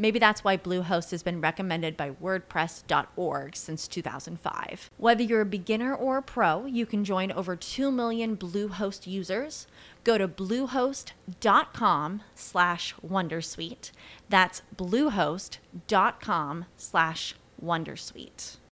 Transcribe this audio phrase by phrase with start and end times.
[0.00, 4.90] Maybe that's why Bluehost has been recommended by WordPress.org since 2005.
[4.96, 9.66] Whether you're a beginner or a pro, you can join over 2 million Bluehost users.
[10.02, 13.90] Go to bluehost.com slash wondersuite.
[14.30, 18.56] That's bluehost.com slash wondersuite.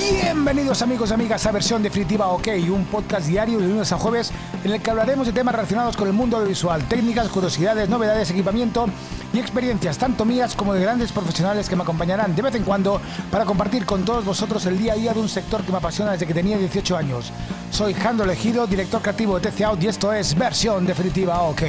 [0.00, 4.32] Bienvenidos amigos y amigas a Versión Definitiva OK, un podcast diario de lunes a jueves
[4.64, 8.86] en el que hablaremos de temas relacionados con el mundo audiovisual, técnicas, curiosidades, novedades, equipamiento
[9.34, 12.98] y experiencias, tanto mías como de grandes profesionales que me acompañarán de vez en cuando
[13.30, 16.12] para compartir con todos vosotros el día a día de un sector que me apasiona
[16.12, 17.30] desde que tenía 18 años.
[17.70, 21.62] Soy Jando Elegido, director creativo de TC Out y esto es Versión Definitiva OK.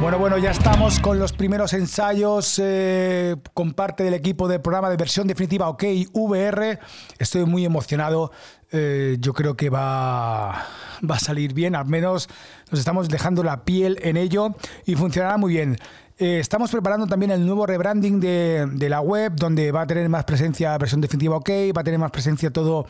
[0.00, 4.88] Bueno, bueno, ya estamos con los primeros ensayos eh, con parte del equipo del programa
[4.88, 5.84] de versión definitiva OK
[6.14, 6.78] VR.
[7.18, 8.32] Estoy muy emocionado.
[8.72, 10.66] Eh, yo creo que va,
[11.08, 12.30] va a salir bien, al menos
[12.70, 14.54] nos estamos dejando la piel en ello
[14.86, 15.76] y funcionará muy bien.
[16.16, 20.24] Eh, estamos preparando también el nuevo rebranding de, la web, donde va a tener más
[20.24, 22.86] presencia versión definitiva OK, va a tener más presencia todos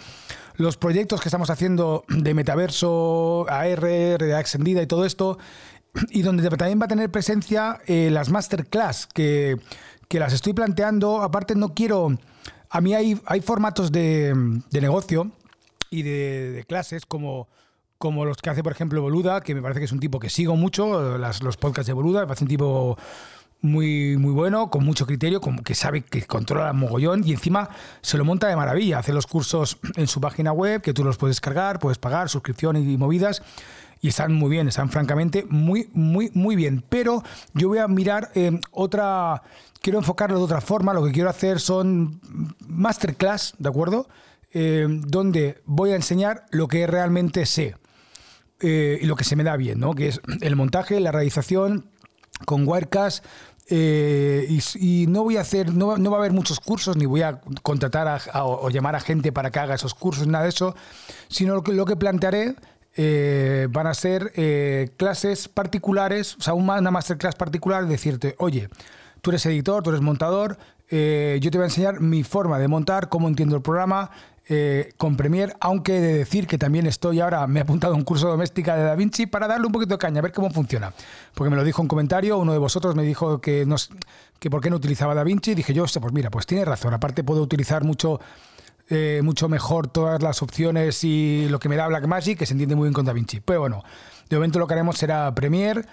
[0.56, 5.38] los proyectos que estamos haciendo de metaverso, AR, realidad extendida y todo esto
[6.10, 9.56] y donde también va a tener presencia eh, las masterclass, que,
[10.08, 11.22] que, las estoy planteando.
[11.22, 12.18] Aparte, no quiero.
[12.68, 14.32] A mí hay, hay formatos de,
[14.70, 15.30] de negocio
[15.90, 17.48] y de, de, clases como,
[17.98, 20.30] como los que hace, por ejemplo, Boluda, que me parece que es un tipo que
[20.30, 22.96] sigo mucho, las, los podcasts de Boluda, me parece un tipo
[23.60, 27.68] muy, muy bueno, con mucho criterio, como que sabe que controla el mogollón y encima
[28.00, 29.00] se lo monta de maravilla.
[29.00, 32.76] Hace los cursos en su página web, que tú los puedes cargar, puedes pagar, suscripción
[32.76, 33.42] y movidas
[34.00, 36.84] y están muy bien, están francamente muy, muy, muy bien.
[36.88, 37.22] Pero
[37.54, 39.42] yo voy a mirar eh, otra,
[39.82, 42.20] quiero enfocarlo de otra forma, lo que quiero hacer son
[42.66, 44.08] masterclass, ¿de acuerdo?
[44.52, 47.76] Eh, donde voy a enseñar lo que realmente sé
[48.60, 49.94] eh, y lo que se me da bien, ¿no?
[49.94, 51.86] Que es el montaje, la realización
[52.46, 53.24] con Wirecast,
[53.72, 57.06] eh, y, y, no voy a hacer, no, no, va a haber muchos cursos, ni
[57.06, 60.42] voy a contratar a, a, o llamar a gente para que haga esos cursos, nada
[60.42, 60.74] de eso,
[61.28, 62.56] sino lo que, lo que plantearé
[62.96, 68.68] eh, van a ser eh, clases particulares, o sea, una masterclass particular, decirte, oye,
[69.22, 70.58] tú eres editor, tú eres montador,
[70.88, 74.10] eh, yo te voy a enseñar mi forma de montar, cómo entiendo el programa,
[74.96, 78.26] con Premiere, aunque de decir que también estoy ahora, me he apuntado a un curso
[78.26, 80.92] doméstica de DaVinci para darle un poquito de caña, a ver cómo funciona.
[81.34, 83.76] Porque me lo dijo un comentario, uno de vosotros me dijo que, no,
[84.40, 87.42] que por qué no utilizaba DaVinci, dije yo, pues mira, pues tiene razón, aparte puedo
[87.42, 88.18] utilizar mucho
[88.92, 92.74] eh, mucho mejor todas las opciones y lo que me da Blackmagic, que se entiende
[92.74, 93.38] muy bien con DaVinci.
[93.38, 93.84] Pero bueno,
[94.28, 95.84] de momento lo que haremos será Premiere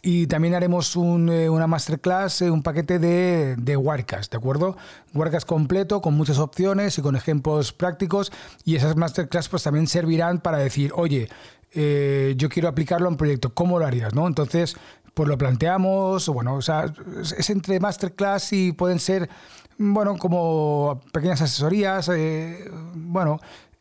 [0.00, 4.78] y también haremos un, eh, una masterclass, eh, un paquete de, de Wirecast, ¿de acuerdo?
[5.12, 8.32] Wirecast completo, con muchas opciones y con ejemplos prácticos.
[8.64, 11.28] Y esas masterclass pues también servirán para decir, oye,
[11.74, 14.14] yo quiero aplicarlo a un proyecto, ¿cómo lo harías?
[14.14, 14.26] ¿no?
[14.26, 14.74] Entonces,
[15.18, 16.94] pues lo planteamos, bueno, o sea,
[17.36, 19.28] es entre masterclass y pueden ser
[19.78, 23.38] bueno, como pequeñas asesorías, eh, bueno,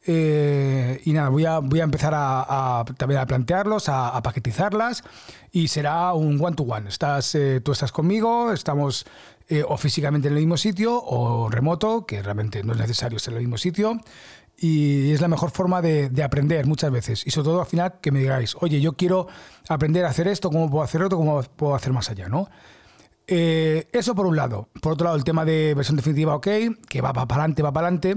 [0.10, 5.04] eh, y nada, voy a, voy a empezar a, también a plantearlos, a, paquetizarlas
[5.52, 6.88] y será un one-to-one.
[6.88, 9.06] Estás, eh, tú estás conmigo, estamos
[9.50, 13.34] eh, o físicamente en el mismo sitio o remoto, que realmente no es necesario estar
[13.34, 14.00] en el mismo sitio.
[14.60, 17.28] Y es la mejor forma de, de, aprender muchas veces.
[17.28, 19.28] Y sobre todo al final que me digáis, oye, yo quiero
[19.68, 21.18] aprender a hacer esto, ¿cómo puedo hacer otro?
[21.18, 22.28] ¿Cómo puedo hacer más allá?
[22.28, 22.50] ¿no?
[23.28, 24.70] Eh, eso por un lado.
[24.82, 26.48] Por otro lado, el tema de versión definitiva OK,
[26.88, 28.16] que va para adelante, va para adelante.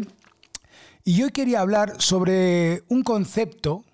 [1.05, 3.85] Y hoy quería hablar sobre un concepto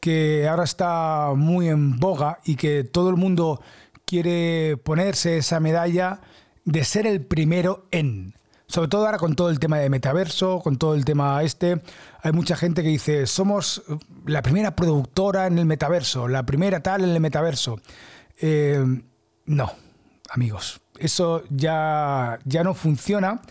[0.00, 3.60] que ahora está muy en boga y que todo el mundo
[4.04, 6.20] quiere ponerse esa medalla
[6.64, 8.34] de ser el primero en.
[8.66, 11.82] Sobre todo ahora con todo el tema de metaverso, con todo el tema este,
[12.22, 13.82] hay mucha gente que dice, somos
[14.24, 17.78] la primera productora en el metaverso, la primera tal en el metaverso.
[18.40, 18.82] Eh,
[19.44, 19.72] no,
[20.32, 23.42] amigos, eso ya, ya no funciona.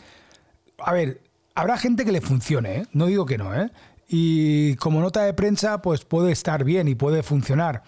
[0.79, 1.21] A ver,
[1.55, 2.87] habrá gente que le funcione, ¿eh?
[2.93, 3.71] no digo que no, ¿eh?
[4.07, 7.83] y como nota de prensa, pues puede estar bien y puede funcionar.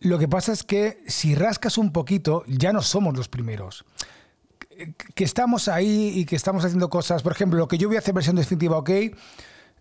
[0.00, 3.84] Lo que pasa es que si rascas un poquito, ya no somos los primeros
[5.14, 8.00] que estamos ahí y que estamos haciendo cosas, por ejemplo, lo que yo voy a
[8.00, 8.90] hacer versión definitiva, ok,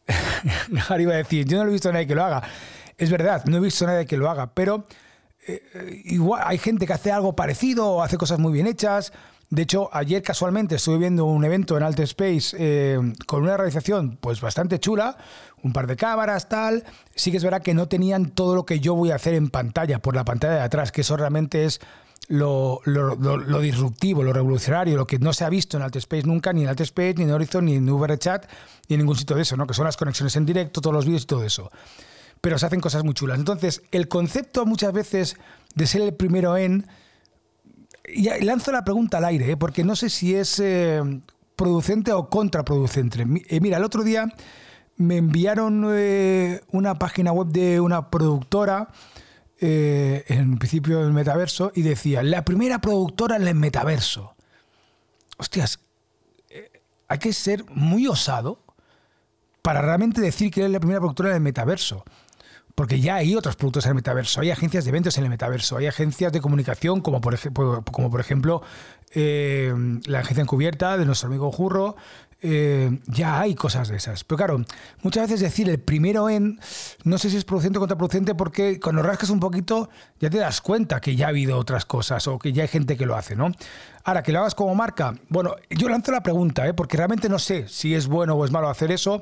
[0.89, 2.43] Harry iba a decir, yo no he visto a nadie que lo haga.
[2.97, 4.85] Es verdad, no he visto a nadie que lo haga, pero
[5.47, 9.11] eh, igual hay gente que hace algo parecido o hace cosas muy bien hechas.
[9.49, 14.17] De hecho, ayer casualmente estuve viendo un evento en Alt Space eh, con una realización
[14.21, 15.17] pues bastante chula,
[15.63, 16.83] un par de cámaras, tal.
[17.15, 19.49] Sí que es verdad que no tenían todo lo que yo voy a hacer en
[19.49, 21.81] pantalla, por la pantalla de atrás, que eso realmente es
[22.27, 22.81] lo,
[23.59, 27.15] disruptivo, lo revolucionario, lo que no se ha visto en Space nunca, ni en Space,
[27.17, 28.45] ni en Horizon, ni en VRChat,
[28.87, 29.65] ni en ningún sitio de eso, ¿no?
[29.65, 31.71] que son las conexiones en directo, todos los vídeos y todo eso.
[32.41, 33.37] Pero se hacen cosas muy chulas.
[33.39, 35.37] Entonces, el concepto muchas veces
[35.75, 36.87] de ser el primero en...
[38.07, 39.57] Y lanzo la pregunta al aire, ¿eh?
[39.57, 41.01] porque no sé si es eh,
[41.55, 43.25] producente o contraproducente.
[43.49, 44.33] Eh, mira, el otro día
[44.97, 45.85] me enviaron
[46.71, 48.89] una página web de una productora
[49.61, 54.33] en principio del metaverso y decía, la primera productora en el metaverso.
[55.37, 55.79] Hostias,
[57.07, 58.59] hay que ser muy osado
[59.61, 62.03] para realmente decir que es la primera productora en el metaverso.
[62.79, 65.75] Porque ya hay otros productos en el metaverso, hay agencias de eventos en el metaverso,
[65.75, 68.61] hay agencias de comunicación como por, ejemplo, como por ejemplo
[69.13, 69.73] eh,
[70.05, 71.97] la agencia encubierta de nuestro amigo Jurro,
[72.41, 74.23] eh, ya hay cosas de esas.
[74.23, 74.65] Pero claro,
[75.01, 76.57] muchas veces decir el primero en,
[77.03, 79.89] no sé si es producente o contraproducente, porque cuando rascas un poquito
[80.21, 82.95] ya te das cuenta que ya ha habido otras cosas o que ya hay gente
[82.95, 83.51] que lo hace, ¿no?
[84.05, 86.73] Ahora, que lo hagas como marca, bueno, yo lanzo la pregunta, ¿eh?
[86.73, 89.21] porque realmente no sé si es bueno o es malo hacer eso.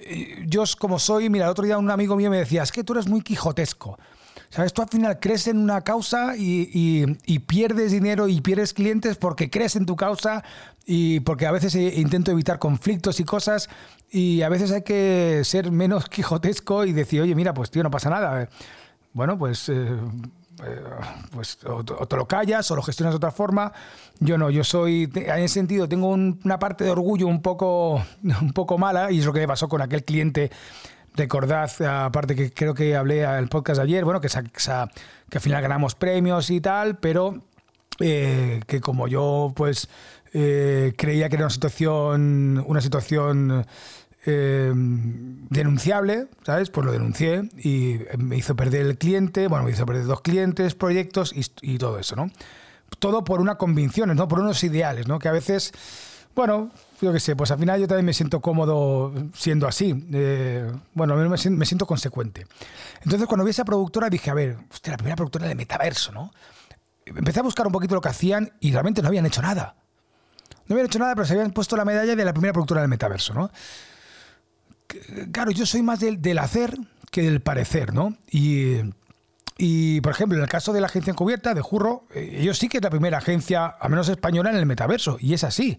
[0.00, 2.84] Eh, yo como soy, mira, el otro día un amigo mío me decía, es que
[2.84, 3.98] tú eres muy quijotesco.
[4.48, 4.72] ¿Sabes?
[4.72, 7.06] Tú al final crees en una causa y,
[7.46, 10.42] pierdes dinero y pierdes clientes porque crees en tu causa
[10.84, 13.68] y porque a veces intento evitar conflictos y cosas
[14.10, 17.92] y a veces hay que ser menos quijotesco y decir, oye, mira, pues tío, no
[17.92, 18.48] pasa nada.
[19.12, 19.68] Bueno, pues...
[19.68, 19.98] Eh, eh,
[21.32, 23.72] pues o, te lo callas o lo gestionas de otra forma.
[24.18, 28.52] Yo no, yo soy, en ese sentido, tengo una parte de orgullo un poco, un
[28.52, 30.50] poco mala y es lo que me pasó con aquel cliente
[31.14, 35.96] Recordad, aparte que creo que hablé el podcast ayer, bueno, que, que al final ganamos
[35.96, 37.42] premios y tal, pero
[37.98, 39.88] eh, que como yo pues
[40.32, 43.66] eh, creía que era una situación, una situación
[44.26, 46.70] eh, denunciable, ¿sabes?
[46.70, 50.74] Pues lo denuncié y me hizo perder el cliente, bueno, me hizo perder dos clientes,
[50.74, 52.30] proyectos y, todo eso, ¿no?
[52.98, 54.28] Todo por unas convicciones, ¿no?
[54.28, 55.18] Por unos ideales, ¿no?
[55.18, 55.72] Que a veces,
[56.34, 56.70] bueno,
[57.00, 60.06] yo qué sé, pues al final yo también me siento cómodo siendo así.
[60.12, 62.46] Eh, bueno, me, me siento consecuente.
[63.02, 66.30] Entonces, cuando vi esa productora, dije, a ver, usted, la primera productora de metaverso, ¿no?
[67.06, 69.76] Empecé a buscar un poquito lo que hacían y realmente no habían hecho nada.
[70.66, 72.90] No habían hecho nada, pero se habían puesto la medalla de la primera productora del
[72.90, 73.50] metaverso, ¿no?
[75.32, 76.76] Claro, yo soy más del, hacer
[77.10, 78.16] que del parecer, ¿no?
[78.30, 78.76] Y,
[79.58, 82.68] y, por ejemplo, en el caso de la agencia encubierta, de Jurro, eh, ellos sí
[82.68, 85.78] que es la primera agencia, al menos española, en el metaverso, y es así.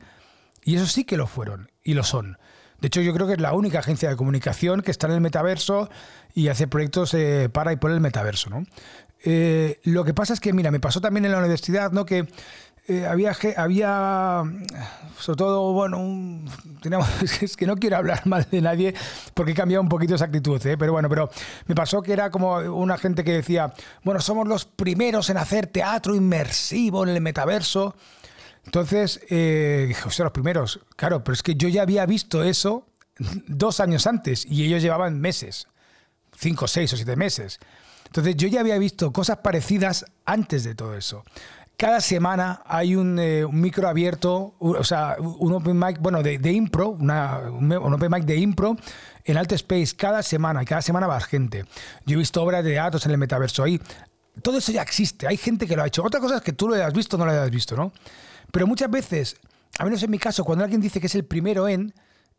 [0.63, 2.38] Y eso sí que lo fueron y lo son.
[2.82, 5.22] De hecho, yo creo que es la única agencia de comunicación que está en el
[5.22, 5.89] metaverso
[6.34, 8.50] y hace proyectos eh, para y por el metaverso.
[8.50, 8.65] ¿no?
[9.24, 12.06] Eh, lo que pasa es que, mira, me pasó también en la universidad ¿no?
[12.06, 12.27] que
[12.88, 14.44] eh, había, había,
[15.20, 16.00] sobre todo, bueno,
[17.42, 18.94] es que no quiero hablar mal de nadie
[19.34, 21.30] porque he cambiado un poquito esa actitud, pero bueno, pero
[21.68, 23.74] me pasó que era como una gente que decía,
[24.04, 27.96] bueno, somos los primeros en hacer teatro inmersivo en el metaverso.
[28.66, 32.88] Entonces, eh, dije, sea, los primeros, claro, pero es que yo ya había visto eso
[33.48, 35.68] dos años antes y ellos llevaban meses,
[36.36, 37.60] cinco, seis o siete meses.
[38.06, 41.24] Entonces yo ya había visto cosas parecidas antes de todo eso.
[41.78, 46.90] Cada semana hay un, eh, micro abierto, o sea, un open mic, bueno, de, impro,
[46.90, 48.78] una, un, open mic de impro
[49.25, 51.66] en Alt Space cada semana, y cada semana va gente.
[52.06, 53.82] Yo he visto obras de datos en el metaverso ahí.
[54.44, 56.04] Todo eso ya existe, hay gente que lo ha hecho.
[56.04, 57.92] Otra cosa es que tú lo hayas visto o no lo hayas visto, ¿no?
[58.51, 59.38] Pero muchas veces,
[59.80, 61.94] a menos en mi caso, cuando alguien dice que es el primero en,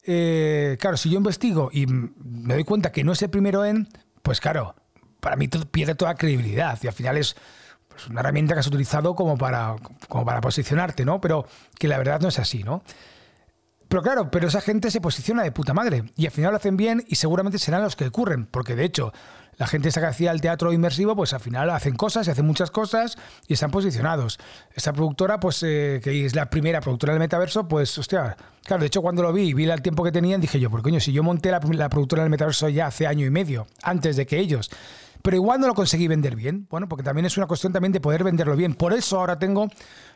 [0.04, 3.88] eh, claro, si yo investigo y me doy cuenta que no es el primero en,
[4.22, 4.74] pues claro,
[5.20, 7.36] para mí pierde toda credibilidad y al final es,
[8.08, 9.76] una herramienta que has utilizado como para,
[10.08, 11.20] como para posicionarte, ¿no?
[11.20, 11.46] Pero
[11.78, 12.82] que la verdad no es así, ¿no?
[13.88, 16.78] Pero claro, pero esa gente se posiciona de puta madre y al final lo hacen
[16.78, 19.12] bien y seguramente serán los que ocurren, porque de hecho
[19.58, 22.46] la gente esa que hacía el teatro inmersivo, pues al final hacen cosas y hacen
[22.46, 24.38] muchas cosas y están posicionados.
[24.74, 28.86] Esta productora, pues eh, que es la primera productora del metaverso, pues hostia, claro, de
[28.86, 31.12] hecho cuando lo vi y vi el tiempo que tenían, dije yo, por coño, si
[31.12, 34.38] yo monté la, la productora del metaverso ya hace año y medio, antes de que
[34.38, 34.70] ellos
[35.22, 36.66] pero igual no lo conseguí vender bien.
[36.68, 38.74] Bueno, porque también es una cuestión también de poder venderlo bien.
[38.74, 39.70] Por eso ahora tengo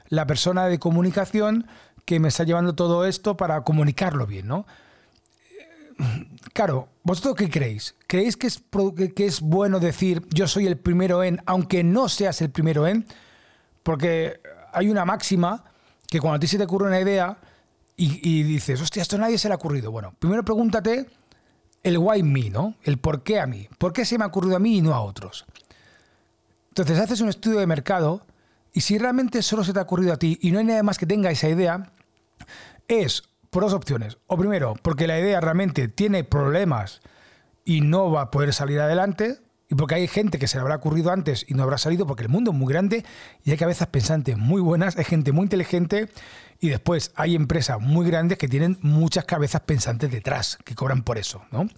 [0.09, 1.67] la persona de comunicación
[2.05, 4.67] que me está llevando todo esto para comunicarlo bien, ¿no?
[6.53, 7.95] Claro, ¿vosotros qué creéis?
[8.07, 8.63] ¿Creéis que es,
[9.15, 13.07] que es bueno decir yo soy el primero en, aunque no seas el primero en?
[13.83, 14.41] Porque
[14.73, 15.65] hay una máxima
[16.09, 17.39] que cuando a ti se te ocurre una idea
[17.97, 19.91] y, y dices, hostia, esto a nadie se le ha ocurrido.
[19.91, 21.07] Bueno, primero pregúntate
[21.87, 22.75] el why me, ¿no?
[22.83, 23.69] El por qué a mí.
[23.79, 25.47] ¿Por qué se me ha ocurrido a mí y no a otros?
[26.71, 28.27] Entonces haces un estudio de mercado
[28.73, 30.99] y si realmente solo se te ha ocurrido a ti y no hay nadie más
[30.99, 31.93] que tenga esa idea,
[32.89, 34.19] es por dos opciones.
[34.27, 37.03] O primero, porque la idea realmente tiene problemas
[37.65, 40.77] y no va a poder salir adelante, y porque hay gente que se le habrá
[40.77, 43.05] ocurrido antes y no habrá salido, porque el mundo es muy grande
[43.45, 46.09] y hay cabezas pensantes muy buenas, hay gente muy inteligente
[46.61, 51.19] y después hay empresas muy grandes que tienen muchas cabezas pensantes detrás, que cobran por
[51.19, 51.69] eso, ¿no?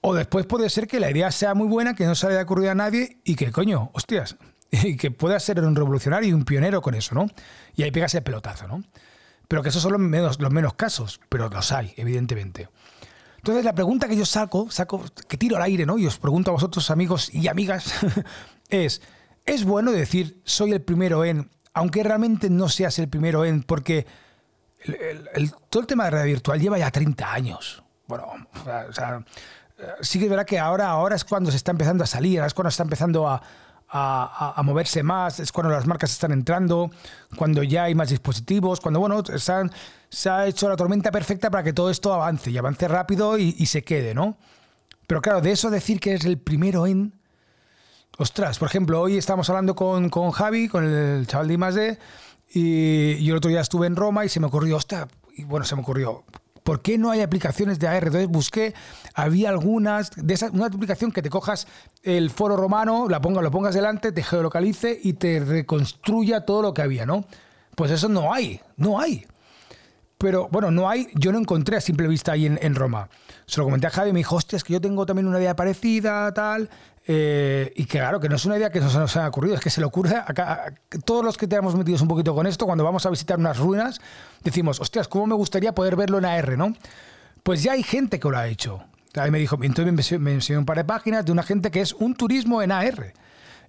[0.00, 2.42] O después puede ser que la idea sea muy buena, que no se le haya
[2.42, 4.36] ocurrido a nadie y que, coño, hostias,
[4.70, 7.28] y que pueda ser un revolucionario y un pionero con eso, ¿no?
[7.74, 8.84] Y ahí pegas el pelotazo, ¿no?
[9.48, 12.68] Pero que esos son los menos, los menos casos, pero los hay, evidentemente.
[13.38, 15.98] Entonces la pregunta que yo saco, saco, que tiro al aire, ¿no?
[15.98, 17.92] Y os pregunto a vosotros, amigos y amigas,
[18.68, 19.00] es,
[19.46, 24.06] ¿es bueno decir soy el primero en, aunque realmente no seas el primero en, porque
[25.70, 27.82] todo el tema de realidad virtual lleva ya 30 años.
[28.06, 28.26] Bueno,
[28.88, 29.24] o sea,
[30.00, 32.48] sí que es verdad que ahora, ahora es cuando se está empezando a salir, ahora
[32.48, 33.42] es cuando se está empezando a,
[33.90, 36.90] a, moverse más, es cuando las marcas están entrando,
[37.36, 41.72] cuando ya hay más dispositivos, cuando bueno, se, ha hecho la tormenta perfecta para que
[41.72, 44.36] todo esto avance y avance rápido y, se quede, ¿no?
[45.06, 47.14] Pero claro, de eso decir que es el primero en...
[48.18, 51.98] Ostras, por ejemplo, hoy estamos hablando con, con Javi, con el chaval de I+.D.,
[52.50, 55.66] y, y el otro día estuve en Roma y se me ocurrió, ostras, y bueno,
[55.66, 56.24] se me ocurrió,
[56.68, 58.08] ¿por qué no hay aplicaciones de AR?
[58.08, 58.74] Entonces busqué,
[59.14, 61.66] había algunas, de esas, una aplicación que te cojas
[62.02, 66.74] el foro romano, la pongas, lo pongas delante, te geolocalice y te reconstruya todo lo
[66.74, 67.24] que había, ¿no?
[67.74, 69.24] Pues eso no hay, no hay.
[70.18, 73.08] Pero bueno, no hay, yo no encontré a simple vista ahí en, Roma.
[73.46, 75.38] Se lo comenté a Javi y me dijo, hostia, es que yo tengo también una
[75.38, 76.68] idea parecida, tal.
[77.06, 79.70] Eh, y claro, que no es una idea que nos, nos haya ocurrido, es que
[79.70, 80.72] se le ocurre a,
[81.04, 84.00] todos los que tenemos metidos un poquito con esto, cuando vamos a visitar unas ruinas,
[84.42, 86.74] decimos, hostias, ¿cómo me gustaría poder verlo en AR, no?
[87.44, 88.82] Pues ya hay gente que lo ha hecho.
[89.14, 91.92] Ahí me dijo, entonces me enseñó un par de páginas de una gente que es
[91.92, 93.14] un turismo en AR.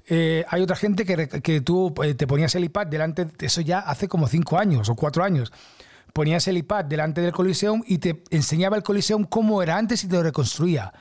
[0.08, 3.62] Eh, hay otra gente que, que tú eh, te ponías el iPad delante, de eso
[3.62, 5.54] ya hace como cinco años o cuatro años.
[6.14, 10.08] Ponías el iPad delante del Coliseum y te enseñaba el Coliseum cómo era antes y
[10.08, 10.92] te lo reconstruía.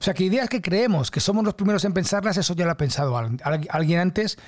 [0.00, 2.70] O sea, que ideas que creemos que somos los primeros en pensarlas, eso ya lo
[2.70, 4.38] ha pensado alguien antes,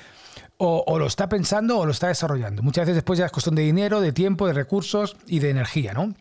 [0.57, 2.62] o, lo está pensando o lo está desarrollando.
[2.62, 5.92] Muchas veces después ya es cuestión de dinero, de tiempo, de recursos y de energía,
[5.92, 6.14] ¿no?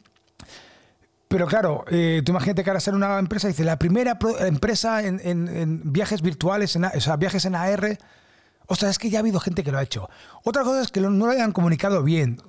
[1.27, 5.81] Pero claro, eh, tú imagínate que ahora ser una empresa, dice, la primera empresa en,
[5.93, 7.98] viajes virtuales, en, o sea, viajes en AR,
[8.67, 10.10] o sea, es que ya ha habido gente que lo ha hecho.
[10.43, 12.41] Otra cosa es que no lo hayan comunicado bien.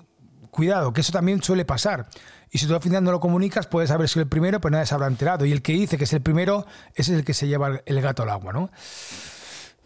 [0.52, 2.04] Cuidado, que eso también suele pasar.
[2.50, 4.84] Y si tú al final no lo comunicas, puedes haber sido el primero, pero nadie
[4.84, 5.46] se habrá enterado.
[5.46, 8.00] Y el que dice que es el primero, ese es el que se lleva el
[8.02, 8.70] gato al agua, ¿no?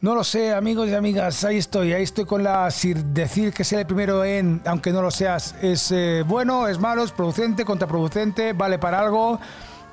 [0.00, 2.68] No lo sé, amigos y amigas, ahí estoy, ahí estoy con la...
[2.72, 6.80] Si decir que ser el primero en, aunque no lo seas, es eh, bueno, es
[6.80, 9.38] malo, es producente, contraproducente, vale para algo.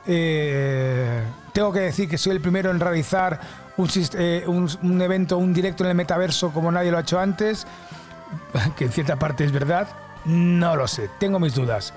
[0.08, 1.22] Eh,
[1.54, 3.40] tengo que decir que soy el primero en realizar
[3.78, 7.20] un, eh, un, un evento, un directo en el metaverso como nadie lo ha hecho
[7.20, 7.68] antes,
[8.76, 9.88] que en cierta parte es verdad.
[10.26, 11.94] No lo sé, tengo mis dudas.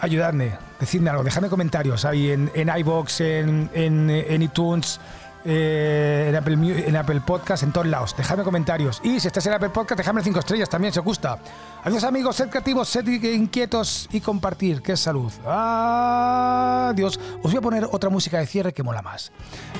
[0.00, 5.00] Ayudadme, decidme algo, dejadme comentarios ahí en, en iBox, en, en, iTunes,
[5.44, 6.54] eh, en, Apple,
[6.86, 8.14] en Apple Podcast, en todos lados.
[8.16, 9.00] Dejadme comentarios.
[9.02, 11.38] Y si estás en Apple Podcast, dejadme 5 estrellas también, si os gusta.
[11.82, 15.32] Adiós amigos, sed creativos, sed inquietos y compartir, que es salud.
[15.46, 17.18] Adiós.
[17.42, 19.32] Os voy a poner otra música de cierre que mola más.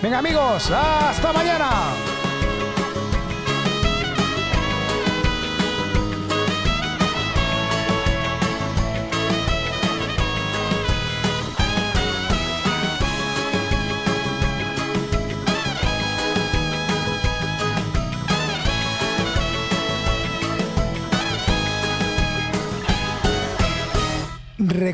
[0.02, 1.70] Venga amigos, hasta mañana.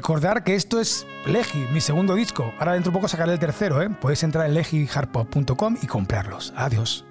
[0.02, 2.52] Recordar que esto es Legi, mi segundo disco.
[2.58, 3.88] Ahora dentro de poco sacaré el tercero, ¿eh?
[3.88, 6.52] Podéis entrar en legihardpop.com y comprarlos.
[6.56, 7.04] Adiós.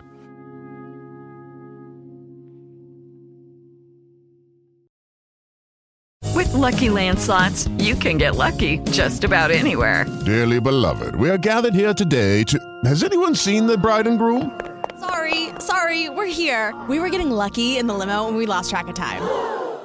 [6.36, 10.06] With lucky landslots, you can get lucky just about anywhere.
[10.26, 12.60] Dearly beloved, we are gathered here today to.
[12.84, 14.52] Has anyone seen the bride and groom?
[15.00, 16.74] Sorry, sorry, we're here.
[16.90, 19.22] We were getting lucky in the limo and we lost track of time.